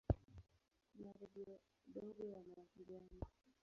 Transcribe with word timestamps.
Kuna 0.91 1.11
redio 1.21 1.57
ndogo 1.87 2.23
ya 2.33 2.39
mawasiliano. 2.47 3.11